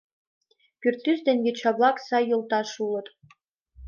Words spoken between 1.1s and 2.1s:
ден йоча-влак